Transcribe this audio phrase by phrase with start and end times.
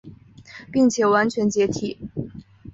[0.71, 1.99] 并且完全解体。